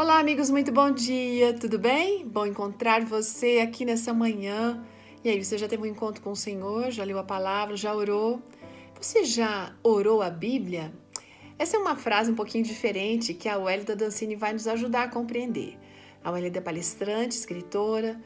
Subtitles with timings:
[0.00, 2.24] Olá, amigos, muito bom dia, tudo bem?
[2.24, 4.80] Bom encontrar você aqui nessa manhã.
[5.24, 6.92] E aí, você já teve um encontro com o Senhor?
[6.92, 7.76] Já leu a palavra?
[7.76, 8.40] Já orou?
[9.00, 10.92] Você já orou a Bíblia?
[11.58, 15.08] Essa é uma frase um pouquinho diferente que a Wélida Dancini vai nos ajudar a
[15.08, 15.76] compreender.
[16.22, 18.22] A Wélida é palestrante, escritora,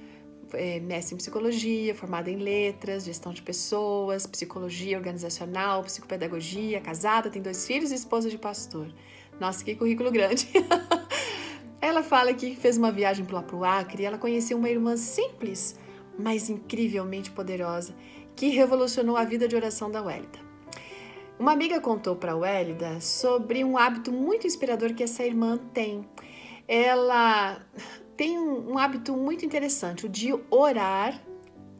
[0.53, 7.41] é, mestre em psicologia, formada em letras, gestão de pessoas, psicologia organizacional, psicopedagogia, casada, tem
[7.41, 8.93] dois filhos e esposa de pastor.
[9.41, 10.47] Nossa, que currículo grande!
[11.93, 14.97] ela fala que fez uma viagem lá para o Acre e ela conheceu uma irmã
[14.97, 15.79] simples,
[16.19, 17.95] mas incrivelmente poderosa,
[18.35, 20.39] que revolucionou a vida de oração da Wélida.
[21.39, 26.09] Uma amiga contou para a Wélida sobre um hábito muito inspirador que essa irmã tem.
[26.67, 27.61] Ela
[28.17, 31.23] tem um, um hábito muito interessante, o de orar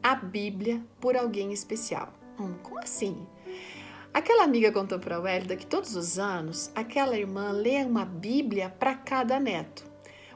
[0.03, 2.13] a Bíblia por alguém especial.
[2.39, 3.25] Hum, como assim?
[4.13, 8.69] Aquela amiga contou para a Wélida que todos os anos aquela irmã lê uma Bíblia
[8.69, 9.92] para cada neto.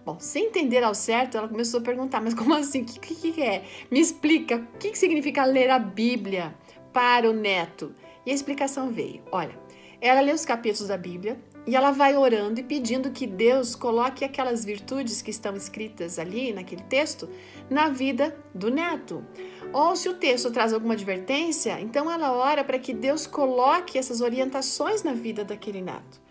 [0.07, 2.83] Bom, sem entender ao certo, ela começou a perguntar: mas como assim?
[2.83, 3.65] O que, que, que, é?
[3.91, 6.55] Me explica o que, que significa ler a Bíblia
[6.93, 7.93] para o neto.
[8.25, 9.59] E a explicação veio: olha,
[9.99, 14.23] ela lê os capítulos da Bíblia e ela vai orando e pedindo que Deus coloque
[14.23, 17.27] aquelas virtudes que estão escritas ali naquele texto
[17.69, 19.25] na vida do neto.
[19.73, 24.21] Ou se o texto traz alguma advertência, então ela ora para que Deus coloque essas
[24.21, 26.25] orientações na vida daquele neto.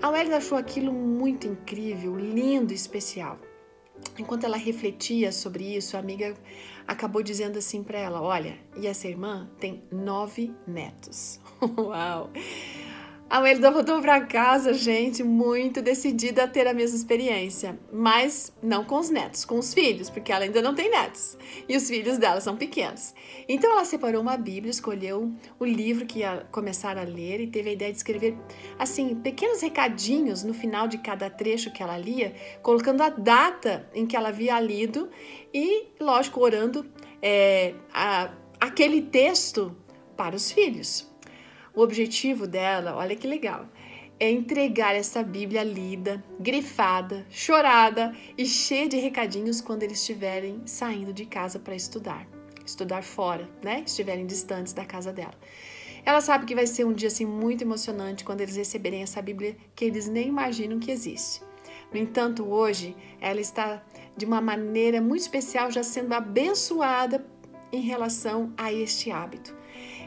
[0.00, 3.38] A Wélida achou aquilo muito incrível, lindo e especial.
[4.18, 6.34] Enquanto ela refletia sobre isso, a amiga
[6.86, 11.40] acabou dizendo assim para ela: Olha, e essa irmã tem nove netos.
[11.78, 12.30] Uau!
[13.28, 18.84] A Melida voltou para casa, gente, muito decidida a ter a mesma experiência, mas não
[18.84, 21.36] com os netos, com os filhos, porque ela ainda não tem netos
[21.66, 23.14] e os filhos dela são pequenos.
[23.48, 27.70] Então ela separou uma Bíblia, escolheu o livro que ia começar a ler e teve
[27.70, 28.36] a ideia de escrever
[28.78, 34.06] assim pequenos recadinhos no final de cada trecho que ela lia, colocando a data em
[34.06, 35.08] que ela havia lido
[35.52, 36.86] e, lógico, orando
[37.22, 38.30] é, a,
[38.60, 39.74] aquele texto
[40.14, 41.13] para os filhos.
[41.74, 43.66] O objetivo dela, olha que legal,
[44.20, 51.12] é entregar essa Bíblia lida, grifada, chorada e cheia de recadinhos quando eles estiverem saindo
[51.12, 52.28] de casa para estudar,
[52.64, 53.82] estudar fora, né?
[53.84, 55.34] Estiverem distantes da casa dela.
[56.06, 59.56] Ela sabe que vai ser um dia assim muito emocionante quando eles receberem essa Bíblia
[59.74, 61.42] que eles nem imaginam que existe.
[61.92, 63.82] No entanto, hoje ela está
[64.16, 67.26] de uma maneira muito especial já sendo abençoada
[67.72, 69.56] em relação a este hábito.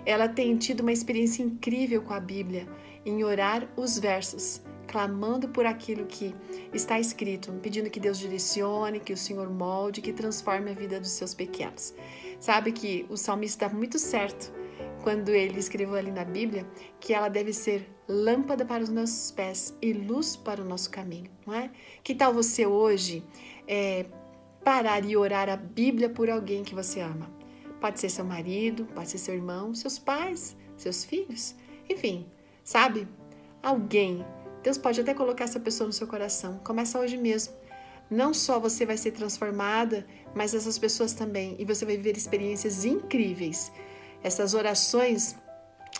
[0.07, 2.65] Ela tem tido uma experiência incrível com a Bíblia,
[3.05, 6.33] em orar os versos, clamando por aquilo que
[6.73, 11.11] está escrito, pedindo que Deus direcione, que o Senhor molde, que transforme a vida dos
[11.11, 11.93] seus pequenos.
[12.39, 14.53] Sabe que o salmista está muito certo
[15.03, 16.65] quando ele escreveu ali na Bíblia
[17.01, 21.29] que ela deve ser lâmpada para os nossos pés e luz para o nosso caminho,
[21.45, 21.69] não é?
[22.01, 23.25] Que tal você hoje
[23.67, 24.05] é,
[24.63, 27.36] parar e orar a Bíblia por alguém que você ama?
[27.79, 31.55] Pode ser seu marido, pode ser seu irmão, seus pais, seus filhos,
[31.89, 32.25] enfim,
[32.63, 33.07] sabe?
[33.61, 34.25] Alguém.
[34.63, 36.59] Deus pode até colocar essa pessoa no seu coração.
[36.63, 37.53] Começa hoje mesmo.
[38.09, 41.55] Não só você vai ser transformada, mas essas pessoas também.
[41.59, 43.71] E você vai viver experiências incríveis.
[44.23, 45.35] Essas orações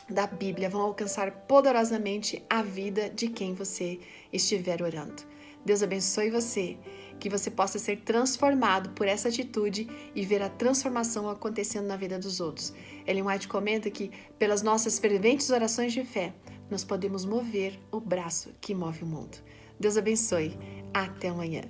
[0.10, 4.00] da Bíblia vão alcançar poderosamente a vida de quem você
[4.32, 5.24] estiver orando.
[5.68, 6.78] Deus abençoe você
[7.20, 9.86] que você possa ser transformado por essa atitude
[10.16, 12.74] e ver a transformação acontecendo na vida dos outros.
[13.06, 16.34] Ellen White comenta que, pelas nossas ferventes orações de fé,
[16.72, 19.38] nós podemos mover o braço que move o mundo.
[19.78, 20.58] Deus abençoe.
[20.94, 21.64] Até amanhã.